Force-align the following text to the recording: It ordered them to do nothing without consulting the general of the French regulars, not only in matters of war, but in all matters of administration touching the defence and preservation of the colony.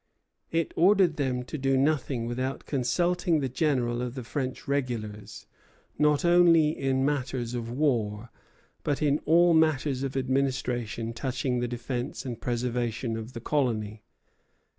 It 0.49 0.73
ordered 0.75 1.17
them 1.17 1.43
to 1.43 1.59
do 1.59 1.77
nothing 1.77 2.25
without 2.25 2.65
consulting 2.65 3.39
the 3.39 3.47
general 3.47 4.01
of 4.01 4.15
the 4.15 4.23
French 4.23 4.67
regulars, 4.67 5.45
not 5.95 6.25
only 6.25 6.71
in 6.75 7.05
matters 7.05 7.53
of 7.53 7.69
war, 7.69 8.31
but 8.83 9.03
in 9.03 9.19
all 9.27 9.53
matters 9.53 10.01
of 10.01 10.17
administration 10.17 11.13
touching 11.13 11.59
the 11.59 11.67
defence 11.67 12.25
and 12.25 12.41
preservation 12.41 13.15
of 13.15 13.33
the 13.33 13.41
colony. 13.41 14.01